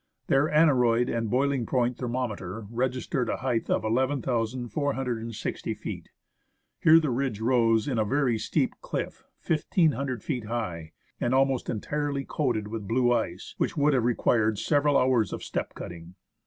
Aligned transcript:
Their 0.25 0.47
aneroid 0.49 1.09
and 1.09 1.29
"boiling 1.29 1.67
point" 1.67 1.95
thermometer 1.99 2.65
registered 2.71 3.29
a 3.29 3.37
height 3.37 3.69
of 3.69 3.83
11,460 3.83 5.73
feet. 5.75 6.09
Here 6.79 6.99
the 6.99 7.11
ridge 7.11 7.39
rose 7.39 7.87
in 7.87 7.99
a 7.99 8.03
very 8.03 8.39
steep 8.39 8.73
cliff 8.81 9.23
1,500 9.45 10.23
feet 10.23 10.45
high, 10.45 10.93
and 11.19 11.35
almost 11.35 11.69
entirely 11.69 12.25
coated 12.25 12.67
with 12.67 12.87
blue 12.87 13.13
ice, 13.13 13.53
which 13.59 13.77
would 13.77 13.93
have 13.93 14.03
required 14.05 14.57
several 14.57 14.97
hours 14.97 15.31
of 15.31 15.43
step 15.43 15.75
cutting. 15.75 16.15